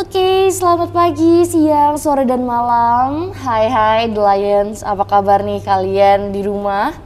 Oke, 0.00 0.48
selamat 0.48 0.96
pagi, 0.96 1.44
siang, 1.44 2.00
sore, 2.00 2.24
dan 2.24 2.40
malam. 2.40 3.36
Hai 3.36 3.68
hai 3.68 4.08
The 4.08 4.16
Lions, 4.16 4.80
apa 4.80 5.04
kabar 5.04 5.44
nih 5.44 5.60
kalian 5.60 6.32
di 6.32 6.40
rumah? 6.40 6.96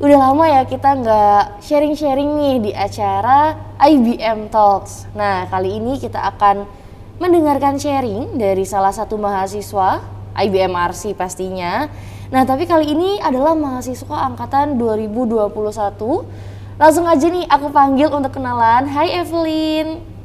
Udah 0.00 0.16
lama 0.16 0.48
ya 0.48 0.64
kita 0.64 0.96
nggak 0.96 1.60
sharing-sharing 1.60 2.40
nih 2.40 2.56
di 2.64 2.72
acara 2.72 3.52
IBM 3.84 4.48
Talks. 4.48 5.12
Nah, 5.12 5.44
kali 5.52 5.76
ini 5.76 6.00
kita 6.00 6.24
akan 6.24 6.64
mendengarkan 7.20 7.76
sharing 7.76 8.40
dari 8.40 8.64
salah 8.64 8.96
satu 8.96 9.20
mahasiswa, 9.20 10.00
IBM 10.40 10.72
RC 10.72 11.20
pastinya. 11.20 11.84
Nah, 12.32 12.48
tapi 12.48 12.64
kali 12.64 12.96
ini 12.96 13.20
adalah 13.20 13.52
mahasiswa 13.52 14.24
angkatan 14.24 14.80
2021. 14.80 15.52
Langsung 16.80 17.04
aja 17.04 17.28
nih 17.28 17.44
aku 17.44 17.68
panggil 17.68 18.08
untuk 18.08 18.40
kenalan. 18.40 18.88
Hai 18.88 19.20
Evelyn. 19.20 20.16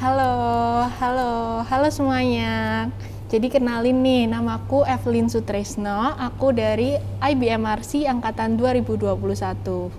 Halo, 0.00 0.32
halo, 1.02 1.60
halo 1.68 1.88
semuanya. 1.92 2.88
Jadi 3.28 3.52
kenalin 3.52 4.00
nih, 4.00 4.24
namaku 4.24 4.88
Evelyn 4.88 5.28
Sutresno, 5.28 6.16
aku 6.16 6.56
dari 6.56 6.96
IBM 7.20 7.60
RC 7.60 8.08
Angkatan 8.08 8.56
2021. 8.56 9.92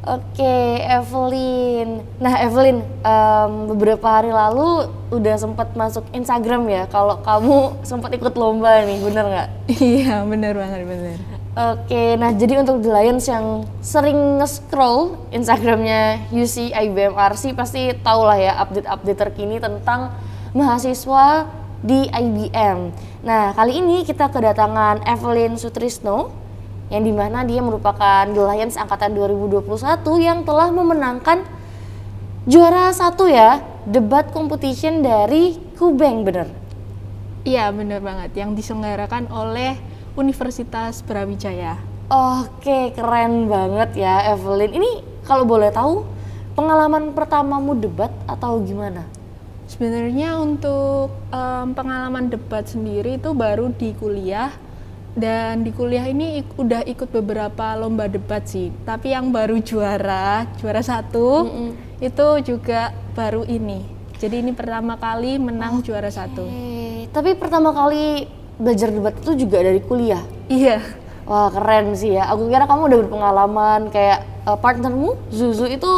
Oke, 0.00 0.56
Evelyn. 0.80 2.00
Nah, 2.16 2.40
Evelyn, 2.40 2.80
um, 3.04 3.76
beberapa 3.76 4.08
hari 4.08 4.32
lalu 4.32 4.88
udah 5.12 5.36
sempat 5.36 5.76
masuk 5.76 6.08
Instagram 6.16 6.64
ya. 6.72 6.88
Kalau 6.88 7.20
kamu 7.20 7.84
sempat 7.84 8.16
ikut 8.16 8.32
lomba 8.32 8.80
nih, 8.88 9.04
bener 9.04 9.24
nggak? 9.28 9.48
Iya, 9.84 10.24
bener 10.24 10.56
banget, 10.56 10.88
bener. 10.88 11.39
Oke, 11.60 12.16
nah 12.16 12.32
jadi 12.32 12.64
untuk 12.64 12.80
The 12.80 12.88
Lions 12.88 13.28
yang 13.28 13.68
sering 13.84 14.40
nge-scroll 14.40 15.28
Instagramnya 15.28 16.32
UC 16.32 16.72
IBM 16.72 17.12
RC 17.12 17.52
pasti 17.52 17.92
tau 18.00 18.24
lah 18.24 18.40
ya 18.40 18.56
update-update 18.64 19.20
terkini 19.20 19.60
tentang 19.60 20.08
mahasiswa 20.56 21.52
di 21.84 22.08
IBM. 22.08 22.96
Nah, 23.28 23.52
kali 23.52 23.76
ini 23.76 24.08
kita 24.08 24.32
kedatangan 24.32 25.04
Evelyn 25.04 25.60
Sutrisno 25.60 26.32
yang 26.88 27.04
di 27.04 27.12
mana 27.12 27.44
dia 27.44 27.60
merupakan 27.60 28.24
The 28.24 28.40
Lions 28.40 28.80
angkatan 28.80 29.12
2021 29.12 29.68
yang 30.16 30.48
telah 30.48 30.72
memenangkan 30.72 31.44
juara 32.48 32.88
satu 32.88 33.28
ya 33.28 33.60
debat 33.84 34.32
competition 34.32 35.04
dari 35.04 35.60
Kubeng 35.76 36.24
bener? 36.24 36.48
Iya, 37.44 37.68
bener 37.68 38.00
banget. 38.00 38.32
Yang 38.32 38.64
diselenggarakan 38.64 39.28
oleh 39.28 39.89
Universitas 40.20 41.00
Brawijaya. 41.00 41.80
Oke, 42.12 42.92
keren 42.92 43.48
banget 43.48 44.04
ya 44.04 44.36
Evelyn. 44.36 44.76
Ini 44.76 44.90
kalau 45.24 45.48
boleh 45.48 45.72
tahu 45.72 46.04
pengalaman 46.52 47.16
pertamamu 47.16 47.72
debat 47.78 48.12
atau 48.28 48.60
gimana? 48.60 49.08
Sebenarnya 49.70 50.36
untuk 50.36 51.14
um, 51.30 51.66
pengalaman 51.72 52.28
debat 52.28 52.66
sendiri 52.66 53.16
itu 53.16 53.30
baru 53.32 53.70
di 53.70 53.94
kuliah 53.94 54.50
dan 55.14 55.62
di 55.62 55.70
kuliah 55.70 56.06
ini 56.10 56.42
ik 56.42 56.58
udah 56.58 56.82
ikut 56.86 57.14
beberapa 57.14 57.78
lomba 57.78 58.10
debat 58.10 58.42
sih. 58.42 58.74
Tapi 58.82 59.14
yang 59.14 59.30
baru 59.30 59.62
juara, 59.62 60.50
juara 60.58 60.82
satu 60.82 61.46
mm 61.46 61.50
-mm. 61.50 61.70
itu 62.02 62.26
juga 62.42 62.90
baru 63.14 63.46
ini. 63.46 63.86
Jadi 64.20 64.42
ini 64.44 64.52
pertama 64.52 65.00
kali 65.00 65.40
menang 65.40 65.80
okay. 65.80 65.90
juara 65.90 66.10
satu. 66.12 66.44
Tapi 67.10 67.38
pertama 67.38 67.72
kali 67.72 68.28
belajar 68.60 68.92
debat 68.92 69.16
itu 69.16 69.32
juga 69.48 69.64
dari 69.64 69.80
kuliah? 69.80 70.20
Iya. 70.52 70.84
Wah 71.24 71.48
keren 71.48 71.96
sih 71.96 72.14
ya. 72.14 72.28
Aku 72.30 72.52
kira 72.52 72.68
kamu 72.68 72.92
udah 72.92 72.98
berpengalaman 73.06 73.80
kayak 73.88 74.28
uh, 74.44 74.58
partnermu 74.60 75.16
Zuzu 75.32 75.66
itu 75.66 75.90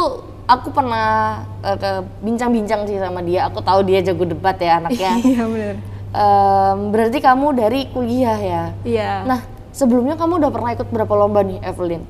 aku 0.47 0.71
pernah 0.71 1.41
uh, 1.61 1.75
ke 1.75 1.91
bincang-bincang 2.23 2.87
sih 2.87 2.97
sama 2.97 3.19
dia. 3.19 3.51
Aku 3.51 3.59
tahu 3.59 3.83
dia 3.83 3.99
jago 3.99 4.23
debat 4.23 4.55
ya 4.55 4.79
anaknya. 4.79 5.13
iya 5.29 5.43
benar. 5.43 5.75
Um, 6.13 6.93
berarti 6.93 7.19
kamu 7.19 7.47
dari 7.57 7.89
kuliah 7.91 8.39
ya? 8.39 8.63
Iya. 8.85 9.11
Nah 9.27 9.39
sebelumnya 9.73 10.15
kamu 10.15 10.39
udah 10.39 10.51
pernah 10.53 10.71
ikut 10.77 10.87
berapa 10.87 11.13
lomba 11.17 11.41
nih 11.41 11.59
Evelyn? 11.65 12.03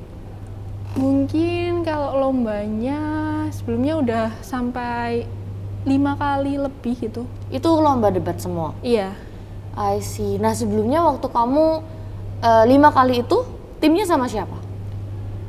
Mungkin 0.94 1.82
kalau 1.82 2.30
lombanya 2.30 3.00
sebelumnya 3.50 3.94
udah 3.98 4.26
sampai 4.46 5.26
lima 5.82 6.14
kali 6.14 6.60
lebih 6.60 6.94
gitu. 7.00 7.26
Itu 7.50 7.68
lomba 7.80 8.12
debat 8.12 8.36
semua? 8.38 8.76
Iya. 8.84 9.16
I 9.74 9.98
see. 10.00 10.38
Nah 10.38 10.54
sebelumnya 10.54 11.02
waktu 11.02 11.26
kamu 11.26 11.64
uh, 12.42 12.64
lima 12.66 12.94
kali 12.94 13.26
itu 13.26 13.42
timnya 13.82 14.06
sama 14.06 14.30
siapa? 14.30 14.56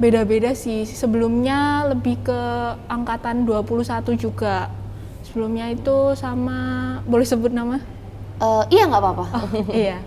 Beda-beda 0.02 0.52
sih. 0.58 0.84
Sebelumnya 0.84 1.88
lebih 1.88 2.20
ke 2.26 2.42
angkatan 2.92 3.48
21 3.48 4.18
juga. 4.20 4.68
Sebelumnya 5.24 5.72
itu 5.72 6.14
sama 6.20 7.00
boleh 7.08 7.26
sebut 7.26 7.54
nama? 7.54 7.80
Uh, 8.42 8.68
iya 8.68 8.90
nggak 8.90 9.02
apa-apa. 9.02 9.26
Oh, 9.32 9.72
iya. 9.72 10.04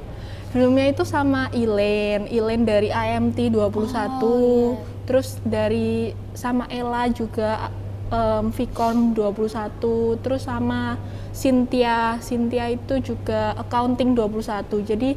Sebelumnya 0.48 0.88
itu 0.88 1.04
sama 1.04 1.52
Ilen, 1.52 2.24
Ilen 2.28 2.64
dari 2.64 2.88
IMT 2.88 3.52
21. 3.52 3.60
Oh, 3.60 3.84
yeah. 3.84 4.72
Terus 5.04 5.40
dari 5.44 6.12
sama 6.32 6.68
Ella 6.68 7.08
juga 7.12 7.72
um, 8.12 8.50
Vicon 8.52 9.14
21, 9.14 10.20
terus 10.24 10.44
sama 10.44 10.96
Cynthia, 11.32 12.18
Cynthia 12.20 12.72
itu 12.72 13.00
juga 13.00 13.54
accounting 13.56 14.16
21. 14.16 14.84
Jadi 14.84 15.10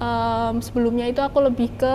um, 0.00 0.58
sebelumnya 0.58 1.06
itu 1.08 1.20
aku 1.22 1.38
lebih 1.44 1.72
ke 1.76 1.94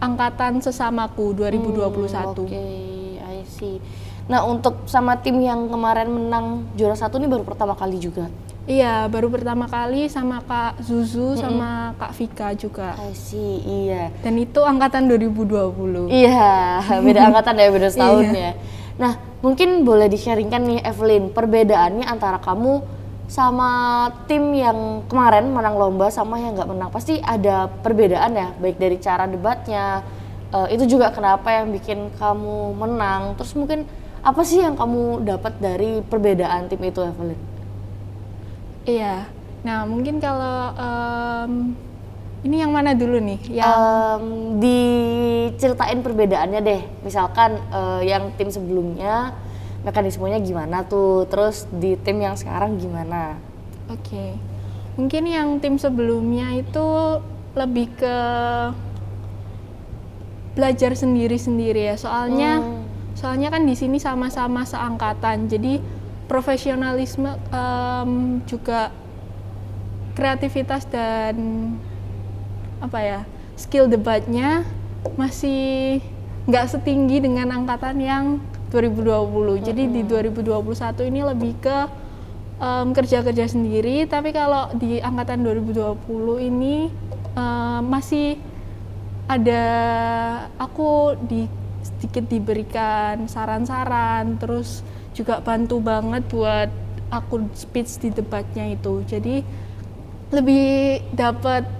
angkatan 0.00 0.64
sesamaku 0.64 1.36
2021. 1.36 1.76
Hmm, 1.76 2.32
Oke, 2.32 2.48
okay, 2.48 3.20
I 3.20 3.44
see. 3.44 3.76
Nah 4.30 4.46
untuk 4.46 4.86
sama 4.86 5.18
tim 5.20 5.42
yang 5.42 5.68
kemarin 5.68 6.08
menang 6.08 6.70
juara 6.78 6.96
satu 6.96 7.18
ini 7.18 7.26
baru 7.28 7.44
pertama 7.44 7.74
kali 7.76 8.00
juga? 8.00 8.30
Iya, 8.70 9.08
baru 9.10 9.32
pertama 9.32 9.66
kali 9.66 10.06
sama 10.06 10.44
Kak 10.46 10.84
Zuzu 10.84 11.18
mm 11.18 11.34
-hmm. 11.34 11.42
sama 11.42 11.70
Kak 11.98 12.12
Vika 12.14 12.48
juga. 12.54 12.94
I 13.02 13.16
see, 13.16 13.58
iya. 13.66 14.14
Dan 14.22 14.38
itu 14.38 14.62
angkatan 14.62 15.10
2020. 15.10 16.06
Iya, 16.06 16.78
beda 17.06 17.20
angkatan 17.32 17.56
ya, 17.58 17.66
beda 17.72 17.88
setahun 17.90 18.30
iya. 18.30 18.36
ya. 18.36 18.52
Nah, 19.00 19.12
mungkin 19.40 19.84
boleh 19.88 20.08
di-sharingkan 20.08 20.62
nih 20.64 20.80
Evelyn, 20.84 21.32
perbedaannya 21.32 22.04
antara 22.04 22.40
kamu 22.40 23.00
sama 23.30 23.70
tim 24.26 24.50
yang 24.52 25.06
kemarin 25.06 25.54
menang 25.54 25.78
lomba 25.78 26.10
sama 26.10 26.42
yang 26.42 26.58
nggak 26.58 26.70
menang. 26.70 26.90
Pasti 26.90 27.22
ada 27.22 27.70
perbedaan 27.70 28.34
ya, 28.34 28.48
baik 28.58 28.76
dari 28.76 28.96
cara 28.98 29.24
debatnya, 29.30 30.02
uh, 30.50 30.66
itu 30.68 30.84
juga 30.86 31.14
kenapa 31.14 31.62
yang 31.62 31.70
bikin 31.70 32.10
kamu 32.18 32.74
menang. 32.74 33.38
Terus 33.38 33.54
mungkin 33.54 33.86
apa 34.20 34.42
sih 34.44 34.60
yang 34.60 34.76
kamu 34.76 35.24
dapat 35.24 35.56
dari 35.62 36.04
perbedaan 36.04 36.68
tim 36.68 36.82
itu 36.84 37.00
Evelyn? 37.00 37.40
Iya, 38.84 39.30
nah 39.62 39.86
mungkin 39.86 40.18
kalau 40.18 40.74
um, 40.74 41.52
ini 42.40 42.64
yang 42.64 42.72
mana 42.72 42.96
dulu 42.96 43.20
nih? 43.20 43.40
Yang 43.52 43.76
um, 43.76 44.24
diceritain 44.56 46.00
perbedaannya 46.00 46.60
deh. 46.64 46.82
Misalkan 47.04 47.60
uh, 47.68 48.00
yang 48.00 48.32
tim 48.40 48.48
sebelumnya 48.48 49.36
mekanismenya 49.84 50.40
gimana 50.40 50.84
tuh, 50.88 51.28
terus 51.28 51.68
di 51.68 52.00
tim 52.00 52.20
yang 52.20 52.36
sekarang 52.40 52.80
gimana? 52.80 53.36
Oke. 53.92 54.08
Okay. 54.08 54.30
Mungkin 54.96 55.24
yang 55.28 55.48
tim 55.60 55.76
sebelumnya 55.76 56.56
itu 56.56 56.88
lebih 57.56 57.92
ke 57.96 58.16
belajar 60.56 60.96
sendiri-sendiri 60.96 61.92
ya. 61.92 61.96
Soalnya 62.00 62.60
hmm. 62.60 63.16
soalnya 63.20 63.52
kan 63.52 63.68
di 63.68 63.76
sini 63.76 64.00
sama-sama 64.00 64.64
seangkatan. 64.64 65.44
Jadi 65.48 65.80
profesionalisme 66.24 67.36
um, 67.52 68.40
juga 68.48 68.92
kreativitas 70.16 70.88
dan 70.88 71.36
apa 72.80 72.98
ya 73.00 73.20
skill 73.60 73.86
debatnya 73.86 74.64
masih 75.20 76.00
nggak 76.48 76.66
setinggi 76.72 77.20
dengan 77.20 77.52
angkatan 77.52 77.96
yang 78.00 78.24
2020. 78.72 79.28
Hmm. 79.28 79.60
Jadi 79.60 79.82
di 79.90 80.02
2021 80.06 81.10
ini 81.10 81.20
lebih 81.20 81.52
ke 81.60 81.78
um, 82.62 82.96
kerja-kerja 82.96 83.50
sendiri, 83.50 84.06
tapi 84.06 84.30
kalau 84.32 84.72
di 84.78 85.02
angkatan 85.02 85.44
2020 85.44 86.48
ini 86.48 86.88
um, 87.34 87.82
masih 87.84 88.38
ada 89.30 89.64
aku 90.58 91.14
di 91.26 91.46
sedikit 91.84 92.26
diberikan 92.26 93.26
saran-saran, 93.26 94.40
terus 94.40 94.82
juga 95.14 95.42
bantu 95.42 95.82
banget 95.82 96.22
buat 96.30 96.70
aku 97.10 97.50
speech 97.54 98.00
di 98.00 98.08
debatnya 98.14 98.70
itu. 98.70 99.02
Jadi 99.06 99.42
lebih 100.30 101.02
dapat 101.10 101.79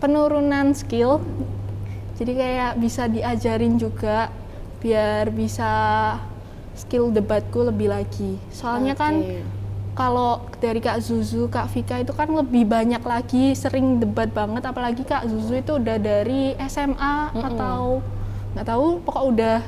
penurunan 0.00 0.72
skill. 0.72 1.20
Jadi 2.16 2.32
kayak 2.36 2.72
bisa 2.80 3.06
diajarin 3.06 3.76
juga 3.76 4.32
biar 4.80 5.28
bisa 5.28 5.72
skill 6.72 7.12
debatku 7.12 7.60
lebih 7.68 7.92
lagi. 7.92 8.40
Soalnya 8.48 8.96
okay. 8.96 9.00
kan 9.00 9.14
kalau 9.92 10.40
dari 10.64 10.80
Kak 10.80 11.04
Zuzu, 11.04 11.52
Kak 11.52 11.68
Vika 11.76 12.00
itu 12.00 12.16
kan 12.16 12.32
lebih 12.32 12.64
banyak 12.64 13.04
lagi 13.04 13.52
sering 13.52 14.00
debat 14.00 14.32
banget. 14.32 14.64
Apalagi 14.64 15.04
Kak 15.04 15.28
Zuzu 15.28 15.60
itu 15.60 15.76
udah 15.76 16.00
dari 16.00 16.56
SMA 16.64 17.14
mm 17.30 17.36
-mm. 17.36 17.48
atau 17.52 18.00
nggak 18.56 18.66
tahu 18.66 18.86
pokok 19.04 19.24
udah 19.36 19.58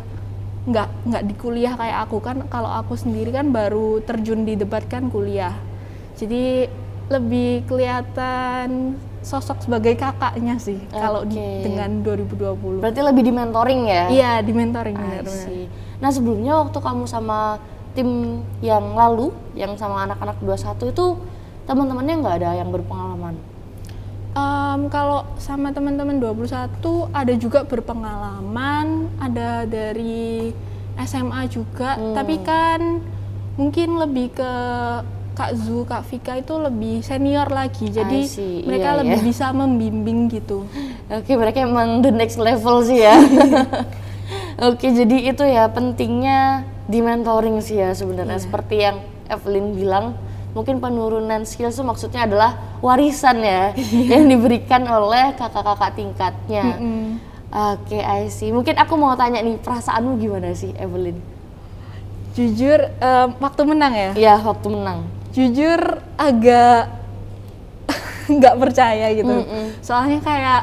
nggak 0.62 0.88
nggak 1.10 1.22
di 1.28 1.34
kuliah 1.36 1.74
kayak 1.76 2.08
aku 2.08 2.24
kan. 2.24 2.48
Kalau 2.48 2.72
aku 2.72 2.96
sendiri 2.96 3.28
kan 3.28 3.52
baru 3.52 4.00
terjun 4.00 4.48
di 4.48 4.56
debat 4.56 4.84
kan 4.88 5.12
kuliah. 5.12 5.52
Jadi 6.16 6.64
lebih 7.12 7.68
kelihatan 7.68 8.96
sosok 9.22 9.62
sebagai 9.62 9.94
kakaknya 9.94 10.58
sih 10.58 10.82
kalau 10.90 11.22
di- 11.22 11.38
Oke. 11.38 11.62
dengan 11.62 12.02
2020. 12.02 12.82
Berarti 12.82 13.00
lebih 13.00 13.22
di 13.22 13.32
mentoring 13.32 13.82
ya? 13.86 14.04
Iya, 14.08 14.32
di 14.42 14.52
mentoring. 14.52 14.98
Nah 15.98 16.10
sebelumnya 16.10 16.58
waktu 16.58 16.78
kamu 16.78 17.06
sama 17.06 17.62
tim 17.92 18.08
yang 18.58 18.92
lalu, 18.92 19.30
yang 19.52 19.74
sama 19.76 20.04
anak-anak 20.04 20.42
21 20.42 20.90
itu 20.90 21.06
teman-temannya 21.62 22.14
nggak 22.18 22.36
ada 22.36 22.50
yang 22.58 22.68
berpengalaman? 22.68 23.38
Em, 24.32 24.80
kalau 24.88 25.28
sama 25.36 25.70
teman-teman 25.70 26.16
21 26.16 27.06
ada 27.12 27.32
juga 27.36 27.62
berpengalaman, 27.62 29.12
ada 29.20 29.62
dari 29.62 30.50
SMA 30.98 31.46
juga, 31.46 31.94
Hmm. 31.94 32.16
tapi 32.16 32.40
kan 32.40 32.80
mungkin 33.54 34.00
lebih 34.00 34.32
ke 34.32 34.52
Kak 35.32 35.56
Zu, 35.56 35.88
Kak 35.88 36.04
Vika 36.12 36.36
itu 36.36 36.52
lebih 36.60 37.00
senior 37.00 37.48
lagi, 37.48 37.88
jadi 37.88 38.28
see, 38.28 38.68
mereka 38.68 38.92
iya, 38.92 38.98
lebih 39.00 39.20
iya. 39.24 39.28
bisa 39.32 39.46
membimbing 39.56 40.28
gitu. 40.28 40.68
Oke, 41.08 41.32
mereka 41.40 41.64
emang 41.64 42.04
the 42.04 42.12
next 42.12 42.36
level 42.36 42.84
sih 42.84 43.00
ya. 43.00 43.16
Oke, 44.68 44.92
jadi 44.92 45.32
itu 45.32 45.44
ya 45.48 45.72
pentingnya 45.72 46.68
di 46.84 47.00
mentoring 47.00 47.64
sih 47.64 47.80
ya 47.80 47.96
sebenarnya. 47.96 48.36
Iya. 48.36 48.44
Seperti 48.44 48.74
yang 48.76 48.96
Evelyn 49.32 49.72
bilang, 49.72 50.20
mungkin 50.52 50.84
penurunan 50.84 51.48
skill 51.48 51.72
itu 51.72 51.80
maksudnya 51.80 52.28
adalah 52.28 52.76
warisan 52.84 53.40
ya 53.40 53.72
yang 54.12 54.28
diberikan 54.28 54.84
oleh 54.84 55.32
kakak-kakak 55.40 55.96
tingkatnya. 55.96 56.76
Mm-mm. 56.76 57.32
Oke, 57.52 58.00
I 58.00 58.32
see. 58.32 58.48
Mungkin 58.48 58.80
aku 58.80 58.96
mau 58.96 59.12
tanya 59.12 59.44
nih, 59.44 59.60
perasaanmu 59.60 60.16
gimana 60.16 60.56
sih, 60.56 60.72
Evelyn? 60.76 61.20
Jujur, 62.32 62.80
em, 62.96 63.28
waktu 63.36 63.62
menang 63.68 63.92
ya, 63.92 64.10
Iya, 64.16 64.34
waktu 64.40 64.72
menang. 64.72 65.04
Jujur 65.32 65.80
agak 66.20 66.92
nggak 68.38 68.56
percaya 68.60 69.10
gitu. 69.16 69.32
Mm-mm. 69.42 69.64
Soalnya 69.80 70.20
kayak, 70.20 70.62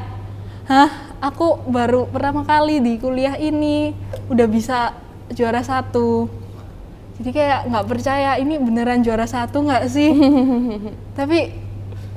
hah, 0.69 0.89
aku 1.19 1.59
baru 1.67 2.07
pertama 2.07 2.47
kali 2.47 2.79
di 2.79 2.95
kuliah 3.01 3.35
ini 3.35 3.91
udah 4.31 4.47
bisa 4.47 4.95
juara 5.33 5.61
satu. 5.65 6.29
Jadi 7.19 7.29
kayak 7.35 7.67
nggak 7.67 7.87
percaya 7.89 8.39
ini 8.39 8.55
beneran 8.55 9.03
juara 9.03 9.27
satu 9.27 9.67
nggak 9.67 9.85
sih? 9.91 10.11
Tapi 11.19 11.67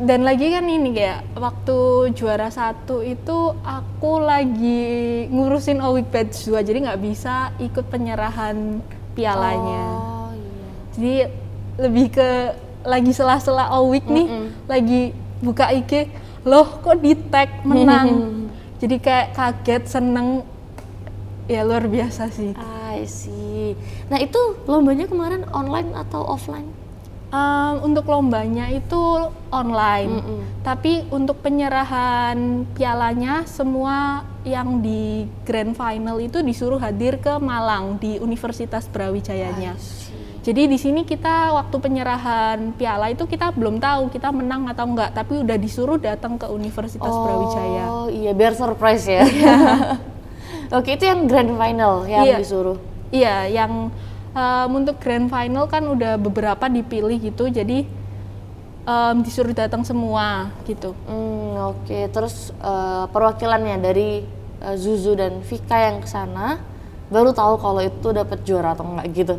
dan 0.02 0.24
lagi 0.24 0.48
kan 0.48 0.64
ini 0.64 0.94
kayak 0.96 1.36
waktu 1.36 2.10
juara 2.16 2.48
satu 2.48 3.04
itu 3.04 3.52
aku 3.60 4.24
lagi 4.24 5.28
ngurusin 5.28 5.84
Owik 5.84 6.08
Batch 6.08 6.48
2 6.48 6.64
jadi 6.64 6.78
nggak 6.88 7.02
bisa 7.02 7.52
ikut 7.60 7.92
penyerahan 7.92 8.80
pialanya. 9.12 9.84
Oh, 10.00 10.30
iya. 10.32 10.68
Jadi 10.96 11.12
lebih 11.82 12.14
ke 12.14 12.28
lagi 12.86 13.10
sela-sela 13.10 13.74
Owik 13.78 14.06
nih, 14.06 14.26
Mm-mm. 14.26 14.46
lagi 14.70 15.02
buka 15.42 15.70
IG, 15.70 16.10
loh 16.46 16.78
kok 16.82 16.98
di 17.02 17.14
tag 17.30 17.66
menang. 17.66 18.08
Jadi 18.82 18.98
kayak 18.98 19.38
kaget, 19.38 19.82
seneng, 19.86 20.42
ya 21.46 21.62
luar 21.62 21.86
biasa 21.86 22.26
sih. 22.34 22.50
I 22.90 23.06
see. 23.06 23.78
Nah, 24.10 24.18
itu 24.18 24.58
lombanya 24.66 25.06
kemarin 25.06 25.46
online 25.54 25.94
atau 25.94 26.26
offline? 26.26 26.66
Em, 27.32 27.80
untuk 27.80 28.04
lombanya 28.12 28.68
itu 28.68 29.32
online, 29.48 30.20
Mm-mm. 30.20 30.40
tapi 30.60 31.06
untuk 31.08 31.40
penyerahan 31.40 32.68
pialanya 32.76 33.48
semua 33.48 34.26
yang 34.44 34.84
di 34.84 35.24
grand 35.46 35.72
final 35.72 36.20
itu 36.20 36.44
disuruh 36.44 36.76
hadir 36.76 37.16
ke 37.22 37.32
Malang 37.40 37.96
di 37.96 38.20
Universitas 38.20 38.84
Brawijayanya. 38.90 39.78
See. 39.80 40.11
Jadi 40.42 40.66
di 40.66 40.74
sini 40.74 41.06
kita 41.06 41.54
waktu 41.54 41.76
penyerahan 41.78 42.74
piala 42.74 43.14
itu 43.14 43.30
kita 43.30 43.54
belum 43.54 43.78
tahu 43.78 44.10
kita 44.10 44.34
menang 44.34 44.66
atau 44.66 44.90
enggak, 44.90 45.14
tapi 45.14 45.38
udah 45.38 45.54
disuruh 45.54 46.02
datang 46.02 46.34
ke 46.34 46.50
Universitas 46.50 47.14
Brawijaya. 47.14 47.84
Oh 47.86 48.10
iya, 48.10 48.34
biar 48.34 48.50
surprise 48.52 49.06
ya. 49.06 49.22
Oke, 50.76 50.98
itu 50.98 51.06
yang 51.06 51.30
grand 51.30 51.54
final 51.54 52.10
yang 52.10 52.26
Iya. 52.26 52.36
disuruh. 52.42 52.74
Iya, 53.14 53.46
yang 53.46 53.94
em, 54.34 54.70
untuk 54.74 54.98
grand 54.98 55.30
final 55.30 55.70
kan 55.70 55.86
udah 55.86 56.18
beberapa 56.18 56.66
dipilih 56.66 57.22
gitu, 57.22 57.46
jadi 57.46 57.86
em, 58.82 59.16
disuruh 59.22 59.54
datang 59.54 59.86
semua 59.86 60.50
gitu. 60.66 60.90
Hmm, 61.06 61.70
oke. 61.70 62.10
Terus 62.10 62.50
eh, 62.50 63.04
perwakilannya 63.06 63.78
dari 63.78 64.26
eh, 64.58 64.74
Zuzu 64.74 65.14
dan 65.14 65.38
Vika 65.38 65.78
yang 65.78 66.02
ke 66.02 66.10
sana 66.10 66.58
baru 67.06 67.30
tahu 67.30 67.60
kalau 67.60 67.78
itu 67.78 68.08
dapat 68.10 68.42
juara 68.42 68.74
atau 68.74 68.90
enggak 68.90 69.06
gitu. 69.14 69.36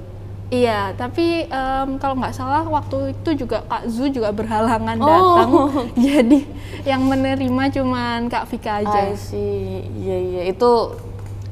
Iya, 0.54 0.94
tapi 0.94 1.50
em, 1.50 1.90
kalau 1.98 2.14
nggak 2.14 2.36
salah 2.38 2.62
waktu 2.62 3.18
itu 3.18 3.42
juga 3.42 3.66
Kak 3.66 3.90
Zu 3.90 4.14
juga 4.14 4.30
berhalangan 4.30 4.98
Oh. 5.02 5.10
datang, 5.10 5.50
jadi 6.06 6.40
yang 6.86 7.02
menerima 7.04 7.64
cuman 7.74 8.30
Kak 8.30 8.46
Vika 8.54 8.86
aja. 8.86 9.10
I 9.10 9.18
see. 9.18 9.82
Iya, 9.98 10.18
iya. 10.22 10.42
Itu 10.54 10.94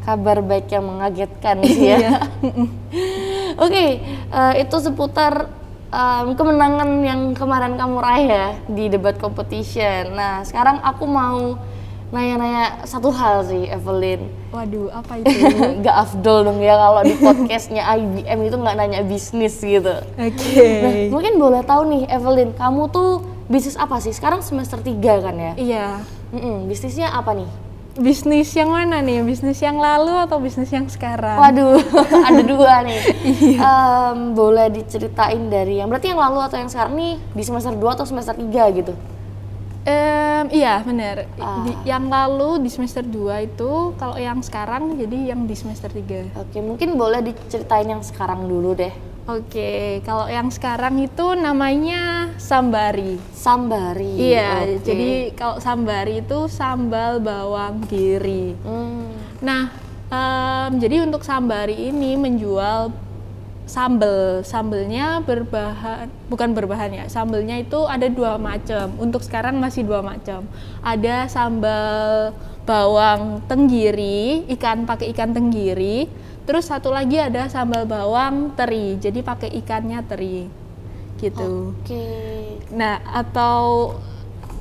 kabar 0.02 0.46
baik 0.46 0.70
yang 0.70 0.86
mengagetkan 0.86 1.66
sih 1.66 1.82
ya. 1.82 1.98
Iya. 1.98 2.12
Oke, 3.66 3.86
eh, 4.06 4.54
itu 4.62 4.76
seputar 4.78 5.50
em, 5.90 6.28
kemenangan 6.38 6.90
yang 7.02 7.22
kemarin 7.34 7.74
kamu 7.76 7.98
raih 7.98 8.28
ya 8.30 8.48
di 8.70 8.86
debat 8.86 9.18
competition. 9.18 10.14
Nah, 10.14 10.46
sekarang 10.46 10.78
aku 10.78 11.10
mau 11.10 11.58
nanya-nanya 12.12 12.84
satu 12.84 13.08
hal 13.10 13.48
sih, 13.48 13.72
Evelyn. 13.72 14.28
Waduh, 14.52 14.92
apa 14.92 15.18
itu? 15.24 15.32
Gak 15.80 15.96
afdol 15.96 16.44
dong 16.44 16.60
ya 16.60 16.76
kalau 16.76 17.02
di 17.02 17.16
podcastnya 17.16 17.88
IBM 17.88 18.40
itu 18.52 18.56
nggak 18.60 18.76
nanya 18.76 19.00
bisnis 19.02 19.56
gitu. 19.58 19.96
Oke. 20.20 20.68
Nah, 20.84 20.94
mungkin 21.08 21.40
boleh 21.40 21.64
tahu 21.64 21.88
nih, 21.88 22.04
Evelyn, 22.12 22.52
kamu 22.54 22.92
tuh 22.92 23.24
bisnis 23.48 23.80
apa 23.80 24.04
sih? 24.04 24.12
Sekarang 24.12 24.44
semester 24.44 24.78
3 24.78 24.92
kan 25.24 25.36
ya? 25.36 25.54
Iya. 25.56 25.88
Mm-mm, 26.32 26.68
bisnisnya 26.68 27.12
apa 27.12 27.32
nih? 27.32 27.48
Bisnis 27.92 28.48
yang 28.56 28.72
mana 28.72 29.04
nih? 29.04 29.20
Bisnis 29.20 29.60
yang 29.60 29.76
lalu 29.76 30.16
atau 30.16 30.40
bisnis 30.40 30.72
yang 30.72 30.88
sekarang? 30.88 31.36
Waduh, 31.36 31.76
ada 32.28 32.40
dua 32.40 32.88
nih. 32.88 33.00
Em, 33.56 34.32
boleh 34.32 34.72
diceritain 34.72 35.52
dari 35.52 35.84
yang 35.84 35.92
berarti 35.92 36.16
yang 36.16 36.20
lalu 36.20 36.40
atau 36.40 36.56
yang 36.56 36.72
sekarang 36.72 36.96
nih 36.96 37.20
di 37.36 37.44
semester 37.44 37.76
2 37.76 37.84
atau 37.92 38.08
semester 38.08 38.32
3 38.32 38.48
gitu? 38.80 38.96
Em, 39.82 40.46
iya 40.52 40.78
benar. 40.80 41.26
Ah. 41.36 41.66
Di- 41.66 41.82
Yang 41.84 42.06
lalu 42.08 42.50
di 42.62 42.70
semester 42.70 43.02
2 43.02 43.42
itu, 43.44 43.72
kalau 43.96 44.14
yang 44.14 44.38
sekarang 44.40 44.94
jadi 44.96 45.34
yang 45.34 45.44
di 45.44 45.54
semester 45.54 45.90
3. 45.90 46.30
Oke, 46.36 46.60
mungkin 46.60 46.94
boleh 46.96 47.24
diceritain 47.24 47.90
yang 47.90 48.02
sekarang 48.02 48.46
dulu 48.46 48.74
deh. 48.74 48.94
Oke, 49.24 50.02
kalau 50.02 50.26
yang 50.26 50.50
sekarang 50.50 50.98
itu 50.98 51.34
namanya 51.34 52.30
sambari. 52.38 53.18
Sambari. 53.32 54.18
Iya, 54.18 54.66
oke. 54.68 54.82
jadi 54.82 55.10
kalau 55.32 55.58
sambari 55.58 56.22
itu 56.22 56.46
sambal 56.48 57.18
bawang 57.18 57.82
giri. 57.86 58.58
Hmm, 58.62 59.14
Nah, 59.40 59.74
em, 60.08 60.78
jadi 60.78 61.02
untuk 61.02 61.22
sambari 61.22 61.90
ini 61.90 62.14
menjual 62.14 62.94
sambel. 63.72 64.44
Sambelnya 64.44 65.24
berbahan, 65.24 66.12
bukan 66.28 66.52
berbahan 66.52 66.92
ya. 66.92 67.06
Sambelnya 67.08 67.56
itu 67.56 67.88
ada 67.88 68.12
dua 68.12 68.36
macam. 68.36 68.92
Untuk 69.00 69.24
sekarang 69.24 69.56
masih 69.64 69.88
dua 69.88 70.04
macam. 70.04 70.44
Ada 70.84 71.32
sambal 71.32 72.36
bawang 72.68 73.40
tenggiri, 73.48 74.44
ikan 74.60 74.84
pakai 74.84 75.16
ikan 75.16 75.32
tenggiri. 75.32 76.12
Terus 76.44 76.68
satu 76.68 76.92
lagi 76.92 77.16
ada 77.16 77.48
sambal 77.48 77.88
bawang 77.88 78.52
teri. 78.60 79.00
Jadi 79.00 79.24
pakai 79.24 79.50
ikannya 79.64 80.04
teri. 80.04 80.52
Gitu. 81.16 81.72
Oke. 81.72 82.08
Nah, 82.76 83.00
atau 83.08 83.96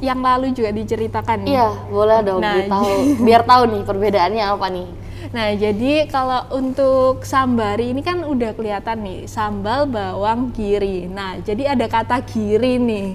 yang 0.00 0.22
lalu 0.24 0.56
juga 0.56 0.72
diceritakan 0.72 1.44
nih. 1.44 1.52
Iya, 1.56 1.68
boleh 1.92 2.18
dong 2.24 2.40
Nah, 2.40 2.56
tahu. 2.64 2.92
Biar 3.26 3.42
tahu 3.44 3.62
nih 3.68 3.82
perbedaannya 3.84 4.44
apa 4.44 4.66
nih. 4.72 4.88
Nah, 5.30 5.54
jadi 5.54 6.10
kalau 6.10 6.42
untuk 6.50 7.22
sambari 7.22 7.94
ini 7.94 8.02
kan 8.02 8.26
udah 8.26 8.50
kelihatan 8.50 9.06
nih, 9.06 9.20
sambal 9.30 9.86
bawang 9.86 10.50
giri. 10.50 11.06
Nah, 11.06 11.38
jadi 11.38 11.78
ada 11.78 11.86
kata 11.86 12.18
giri 12.26 12.82
nih. 12.82 13.08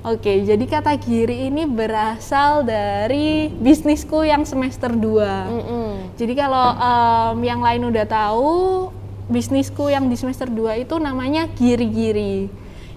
Oke, 0.00 0.40
jadi 0.48 0.64
kata 0.64 0.96
giri 0.96 1.52
ini 1.52 1.68
berasal 1.68 2.64
dari 2.64 3.52
bisnisku 3.52 4.24
yang 4.24 4.48
semester 4.48 4.88
2. 4.88 4.96
Mm-mm. 4.96 6.16
Jadi 6.16 6.32
kalau 6.32 6.72
em, 6.72 7.44
yang 7.44 7.60
lain 7.60 7.92
udah 7.92 8.08
tahu, 8.08 8.88
bisnisku 9.28 9.92
yang 9.92 10.08
di 10.08 10.16
semester 10.16 10.48
2 10.48 10.88
itu 10.88 10.96
namanya 10.96 11.44
giri-giri. 11.52 12.48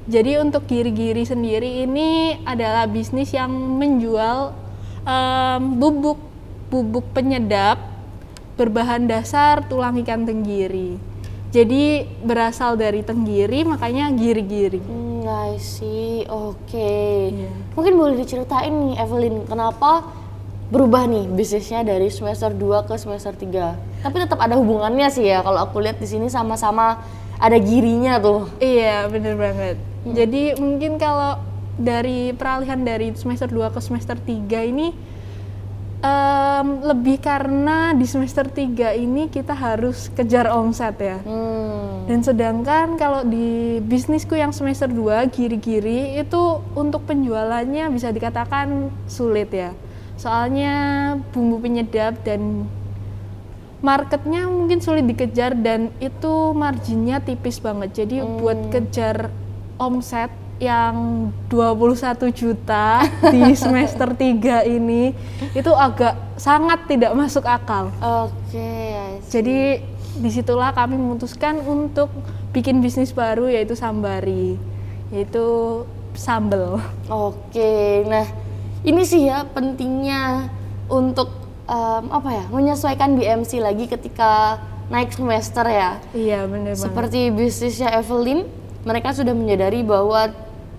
Jadi 0.07 0.39
untuk 0.39 0.63
giri-giri 0.63 1.27
sendiri 1.27 1.83
ini 1.83 2.39
adalah 2.47 2.87
bisnis 2.87 3.35
yang 3.35 3.51
menjual 3.51 4.55
em, 5.03 5.61
bubuk 5.75 6.31
bubuk 6.71 7.03
penyedap 7.11 7.92
berbahan 8.53 9.09
dasar 9.09 9.65
tulang 9.65 9.97
ikan 10.05 10.25
tenggiri. 10.25 10.97
Jadi 11.53 12.01
berasal 12.25 12.73
dari 12.73 13.05
tenggiri 13.05 13.61
makanya 13.61 14.09
giri-giri. 14.09 14.81
Hmm, 14.81 15.21
I 15.21 15.61
see. 15.61 16.25
Oke. 16.25 17.29
Iya. 17.29 17.51
Mungkin 17.77 17.93
boleh 17.93 18.15
diceritain 18.17 18.73
nih 18.73 18.97
Evelyn, 18.97 19.45
kenapa 19.45 20.01
berubah 20.73 21.05
nih 21.05 21.29
bisnisnya 21.29 21.85
dari 21.85 22.09
semester 22.09 22.49
2 22.49 22.89
ke 22.89 22.97
semester 22.97 23.37
3? 23.37 24.01
Tapi 24.01 24.15
tetap 24.17 24.41
ada 24.41 24.57
hubungannya 24.57 25.05
sih 25.13 25.29
ya 25.29 25.45
kalau 25.45 25.61
aku 25.61 25.77
lihat 25.77 26.01
di 26.01 26.09
sini 26.09 26.25
sama-sama 26.25 27.05
ada 27.37 27.57
girinya 27.61 28.17
tuh. 28.17 28.49
Iya, 28.57 29.05
bener 29.13 29.37
banget. 29.37 29.77
Jadi 30.09 30.57
mungkin 30.57 30.97
kalau 30.97 31.37
dari 31.77 32.33
peralihan 32.33 32.81
dari 32.81 33.13
semester 33.13 33.45
2 33.45 33.69
ke 33.69 33.79
semester 33.81 34.17
3 34.17 34.73
ini 34.73 35.12
em, 36.03 36.67
lebih 36.83 37.17
karena 37.23 37.95
di 37.95 38.03
semester 38.03 38.43
3 38.43 38.91
ini 38.99 39.31
kita 39.31 39.55
harus 39.55 40.11
kejar 40.11 40.51
omset 40.51 40.99
ya. 40.99 41.17
Hmm. 41.23 42.03
Dan 42.05 42.19
sedangkan 42.19 42.99
kalau 42.99 43.23
di 43.23 43.79
bisnisku 43.79 44.35
yang 44.35 44.51
semester 44.51 44.91
2 44.91 45.31
giri-giri 45.31 46.19
itu 46.19 46.59
untuk 46.75 47.07
penjualannya 47.07 47.87
bisa 47.95 48.11
dikatakan 48.11 48.91
sulit 49.07 49.49
ya. 49.55 49.71
Soalnya 50.19 51.15
bumbu 51.31 51.63
penyedap 51.63 52.19
dan 52.27 52.67
marketnya 53.79 54.47
mungkin 54.47 54.83
sulit 54.83 55.07
dikejar 55.07 55.55
dan 55.55 55.89
itu 56.03 56.51
marginnya 56.51 57.23
tipis 57.23 57.63
banget. 57.63 58.03
Jadi 58.03 58.19
buat 58.23 58.69
kejar 58.69 59.31
omset 59.79 60.42
yang 60.61 61.29
21 61.49 62.29
juta 62.33 63.03
di 63.29 63.53
semester 63.63 64.13
3 64.13 64.65
ini 64.69 65.11
itu 65.53 65.71
agak 65.73 66.37
sangat 66.37 66.85
tidak 66.87 67.13
masuk 67.17 67.45
akal. 67.45 67.89
Oke. 67.99 68.69
See. 69.25 69.39
Jadi 69.39 69.57
di 70.13 70.29
situlah 70.29 70.73
kami 70.73 70.93
memutuskan 70.93 71.57
untuk 71.65 72.13
bikin 72.53 72.85
bisnis 72.85 73.09
baru 73.09 73.49
yaitu 73.49 73.73
Sambari, 73.73 74.61
yaitu 75.09 75.45
sambel. 76.13 76.77
Oke, 77.09 78.05
nah 78.05 78.25
ini 78.85 79.01
sih 79.01 79.25
ya 79.25 79.45
pentingnya 79.49 80.53
untuk 80.87 81.33
em, 81.65 82.05
apa 82.13 82.29
ya 82.29 82.45
menyesuaikan 82.53 83.17
BMC 83.17 83.57
lagi 83.57 83.89
ketika 83.89 84.61
naik 84.93 85.09
semester 85.13 85.65
ya. 85.65 85.97
Iya 86.13 86.45
banget. 86.45 86.77
Seperti 86.77 87.33
bisnisnya 87.33 87.97
Evelyn, 87.97 88.45
mereka 88.85 89.15
sudah 89.15 89.33
menyadari 89.33 89.81
bahwa 89.81 90.29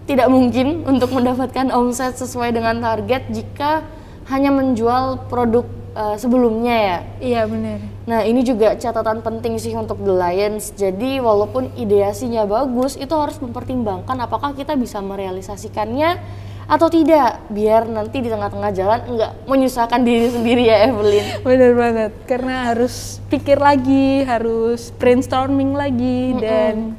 tidak 0.04 0.28
mungkin 0.28 0.84
untuk 0.84 1.16
mendapatkan 1.16 1.72
omset 1.72 2.16
sesuai 2.20 2.52
dengan 2.52 2.80
target 2.80 3.24
jika 3.32 3.84
hanya 4.28 4.52
menjual 4.52 5.28
produk 5.28 5.64
eh, 5.96 6.16
sebelumnya 6.20 6.76
ya. 6.76 6.98
Iya 7.20 7.42
bener. 7.48 7.78
Nah 8.04 8.20
ini 8.24 8.44
juga 8.44 8.76
catatan 8.76 9.24
penting 9.24 9.56
sih 9.56 9.72
untuk 9.72 10.00
The 10.04 10.12
Lions. 10.12 10.76
Jadi 10.76 11.20
walaupun 11.20 11.72
ideasinya 11.76 12.44
bagus, 12.44 13.00
itu 13.00 13.12
harus 13.16 13.40
mempertimbangkan 13.40 14.16
apakah 14.20 14.52
kita 14.52 14.76
bisa 14.76 15.00
merealisasikannya 15.00 16.20
atau 16.68 16.88
tidak. 16.92 17.44
Biar 17.48 17.88
nanti 17.88 18.20
di 18.20 18.28
tengah-tengah 18.28 18.70
jalan 18.76 19.00
nggak 19.08 19.32
menyusahkan 19.48 20.00
diri 20.04 20.28
sendiri 20.32 20.68
ya 20.68 20.88
Evelyn. 20.88 21.26
Bener 21.48 21.72
banget. 21.72 22.12
Karena 22.28 22.72
harus 22.72 23.24
pikir 23.32 23.56
lagi, 23.56 24.24
harus 24.24 24.92
brainstorming 25.00 25.72
lagi 25.72 26.36
dan 26.36 26.92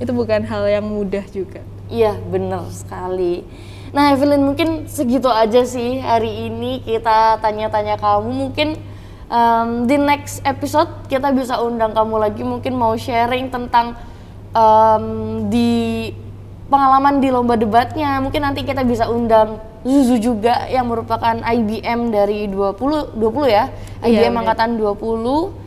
itu 0.00 0.12
bukan 0.16 0.48
hal 0.48 0.64
yang 0.64 0.88
mudah 0.88 1.24
juga. 1.28 1.60
Iya 1.90 2.14
bener 2.22 2.70
sekali. 2.70 3.42
Nah 3.90 4.14
Evelyn 4.14 4.46
mungkin 4.46 4.86
segitu 4.86 5.26
aja 5.26 5.66
sih 5.66 5.98
hari 5.98 6.46
ini 6.46 6.86
kita 6.86 7.42
tanya-tanya 7.42 7.98
kamu. 7.98 8.30
Mungkin 8.30 8.78
em, 9.26 9.68
di 9.90 9.96
next 9.98 10.38
episode 10.46 11.10
kita 11.10 11.34
bisa 11.34 11.58
undang 11.58 11.90
kamu 11.90 12.14
lagi 12.22 12.46
mungkin 12.46 12.78
mau 12.78 12.94
sharing 12.94 13.50
tentang 13.50 13.98
em, 14.54 15.04
di 15.50 15.70
pengalaman 16.70 17.18
di 17.18 17.28
lomba 17.34 17.58
debatnya. 17.58 18.22
Mungkin 18.22 18.38
nanti 18.46 18.62
kita 18.62 18.86
bisa 18.86 19.10
undang 19.10 19.58
Zuzu 19.80 20.20
juga 20.20 20.68
yang 20.68 20.92
merupakan 20.92 21.40
IBM 21.42 22.14
dari 22.14 22.46
20 22.46 23.18
20 23.18 23.50
ya. 23.50 23.66
Iya, 24.06 24.30
IBM 24.30 24.38
bener. 24.38 24.40
angkatan 24.46 24.70
20 24.78 25.58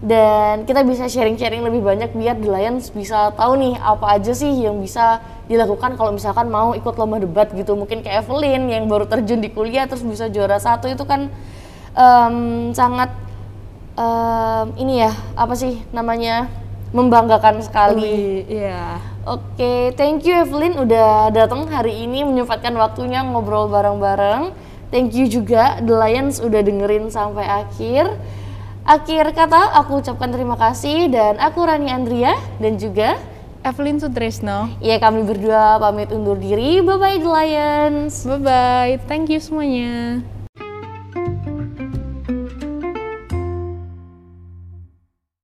dan 0.00 0.64
kita 0.64 0.80
bisa 0.80 1.04
sharing-sharing 1.12 1.60
lebih 1.60 1.84
banyak 1.84 2.16
biar 2.16 2.40
The 2.40 2.48
Lions 2.48 2.88
bisa 2.88 3.36
tahu 3.36 3.60
nih 3.60 3.76
apa 3.76 4.16
aja 4.16 4.32
sih 4.32 4.48
yang 4.48 4.80
bisa 4.80 5.20
dilakukan 5.50 5.98
kalau 5.98 6.14
misalkan 6.14 6.46
mau 6.46 6.78
ikut 6.78 6.94
lomba 6.94 7.18
debat 7.18 7.50
gitu 7.50 7.74
mungkin 7.74 8.06
kayak 8.06 8.22
Evelyn 8.22 8.70
yang 8.70 8.86
baru 8.86 9.10
terjun 9.10 9.42
di 9.42 9.50
kuliah 9.50 9.90
terus 9.90 10.06
bisa 10.06 10.30
juara 10.30 10.62
satu 10.62 10.86
itu 10.86 11.02
kan 11.02 11.26
em, 11.98 12.70
sangat 12.70 13.10
em, 13.98 14.66
ini 14.78 15.02
ya 15.02 15.10
apa 15.34 15.58
sih 15.58 15.82
namanya 15.90 16.46
membanggakan 16.94 17.62
sekali. 17.62 18.46
Iya. 18.46 18.98
Oke, 19.26 19.94
thank 19.94 20.26
you 20.26 20.34
Evelyn 20.34 20.74
udah 20.74 21.30
datang 21.30 21.66
hari 21.70 22.02
ini 22.02 22.26
menyempatkan 22.26 22.74
waktunya 22.74 23.22
ngobrol 23.22 23.70
bareng-bareng. 23.70 24.50
Thank 24.90 25.14
you 25.14 25.30
juga 25.30 25.78
The 25.78 25.94
Lions 25.94 26.42
udah 26.42 26.66
dengerin 26.66 27.14
sampai 27.14 27.46
akhir. 27.46 28.10
Akhir 28.82 29.30
kata 29.30 29.78
aku 29.78 30.02
ucapkan 30.02 30.34
terima 30.34 30.58
kasih 30.58 31.06
dan 31.14 31.38
aku 31.38 31.62
Rani 31.62 31.94
Andria 31.94 32.34
dan 32.58 32.74
juga 32.74 33.14
Evelyn 33.60 34.00
Sutresno. 34.00 34.72
ya 34.80 34.96
kami 34.96 35.20
berdua 35.22 35.76
pamit 35.76 36.08
undur 36.08 36.40
diri. 36.40 36.80
Bye 36.80 36.96
bye 36.96 37.18
The 37.20 37.28
Lions. 37.28 38.14
Bye 38.24 38.40
bye. 38.40 38.92
Thank 39.04 39.28
you 39.28 39.40
semuanya. 39.40 40.24